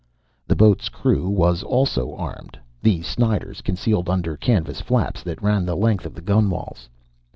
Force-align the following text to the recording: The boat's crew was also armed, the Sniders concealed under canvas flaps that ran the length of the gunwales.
The 0.47 0.55
boat's 0.55 0.89
crew 0.89 1.29
was 1.29 1.61
also 1.61 2.15
armed, 2.15 2.57
the 2.81 3.03
Sniders 3.03 3.61
concealed 3.61 4.09
under 4.09 4.35
canvas 4.35 4.81
flaps 4.81 5.21
that 5.21 5.43
ran 5.43 5.63
the 5.63 5.75
length 5.75 6.07
of 6.07 6.15
the 6.15 6.21
gunwales. 6.23 6.89